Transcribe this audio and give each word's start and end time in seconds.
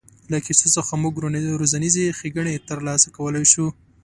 له 0.31 0.37
کیسو 0.45 0.67
څخه 0.75 0.93
موږ 1.03 1.13
روزنیزې 1.61 2.15
ښېګڼې 2.19 2.55
تر 2.67 2.79
لاسه 2.87 3.07
کولای 3.17 3.45
شو. 3.53 3.67